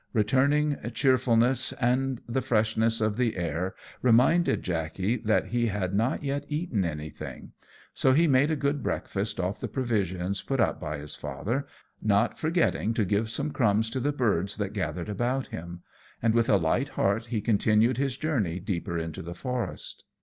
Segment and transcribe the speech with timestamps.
[0.13, 6.43] Returning cheerfulness and the freshness of the air reminded Jackey that he had not yet
[6.49, 7.51] eaten anything,
[7.93, 11.67] so he made a good breakfast off the provisions put up by his father,
[12.01, 15.81] not forgetting to give some crumbs to the birds that gathered about him;
[16.19, 20.03] and with a light heart he continued his journey deeper into the forest.